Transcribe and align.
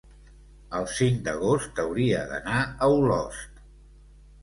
el 0.79 0.87
cinc 0.99 1.19
d'agost 1.27 1.83
hauria 1.85 2.25
d'anar 2.35 2.65
a 2.65 2.91
Olost. 2.99 3.65